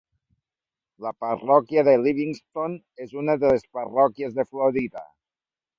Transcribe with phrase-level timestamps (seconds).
[1.07, 5.07] La parròquia de Livingston és una de les parròquies de Florida.